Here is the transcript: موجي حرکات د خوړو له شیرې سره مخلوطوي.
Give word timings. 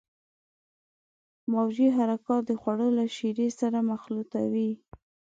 موجي 1.51 1.87
حرکات 1.97 2.41
د 2.47 2.51
خوړو 2.61 2.87
له 2.97 3.05
شیرې 3.15 3.49
سره 3.59 3.77
مخلوطوي. 3.91 4.71